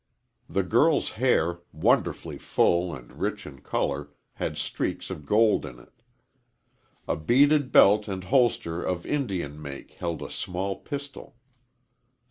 [0.49, 6.01] The girl's hair, wonderfully full and rich in color, had streaks of gold in it.
[7.07, 11.35] A beaded belt and holster of Indian make held a small pistol.